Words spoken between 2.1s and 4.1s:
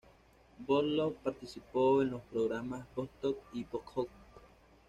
programas Vostok y Vosjod.